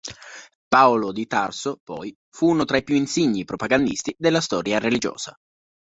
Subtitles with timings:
[0.67, 5.37] Paolo di Tarso, poi, fu uno tra i più "insigni" propagandisti della storia religiosa.